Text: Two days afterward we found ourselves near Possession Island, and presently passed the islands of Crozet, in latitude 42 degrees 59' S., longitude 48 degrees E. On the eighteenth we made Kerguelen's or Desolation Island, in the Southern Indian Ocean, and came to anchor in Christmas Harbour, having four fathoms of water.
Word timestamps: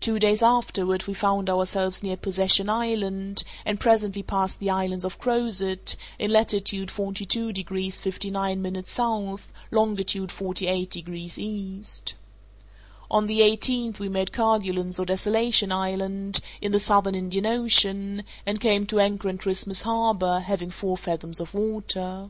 Two 0.00 0.18
days 0.18 0.42
afterward 0.42 1.06
we 1.06 1.14
found 1.14 1.48
ourselves 1.48 2.02
near 2.02 2.14
Possession 2.18 2.68
Island, 2.68 3.42
and 3.64 3.80
presently 3.80 4.22
passed 4.22 4.60
the 4.60 4.68
islands 4.68 5.02
of 5.02 5.18
Crozet, 5.18 5.96
in 6.18 6.30
latitude 6.30 6.90
42 6.90 7.50
degrees 7.50 8.00
59' 8.00 8.76
S., 8.76 8.98
longitude 9.70 10.30
48 10.30 10.90
degrees 10.90 11.38
E. 11.38 11.80
On 13.10 13.26
the 13.26 13.40
eighteenth 13.40 13.98
we 13.98 14.10
made 14.10 14.30
Kerguelen's 14.32 14.98
or 15.00 15.06
Desolation 15.06 15.72
Island, 15.72 16.40
in 16.60 16.72
the 16.72 16.78
Southern 16.78 17.14
Indian 17.14 17.46
Ocean, 17.46 18.24
and 18.44 18.60
came 18.60 18.84
to 18.88 19.00
anchor 19.00 19.30
in 19.30 19.38
Christmas 19.38 19.80
Harbour, 19.80 20.40
having 20.40 20.70
four 20.70 20.98
fathoms 20.98 21.40
of 21.40 21.54
water. 21.54 22.28